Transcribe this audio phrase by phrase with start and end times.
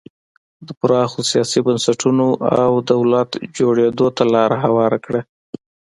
[0.67, 2.27] د پراخو سیاسي بنسټونو
[2.63, 5.21] او دولت جوړېدو ته لار هواره کړه.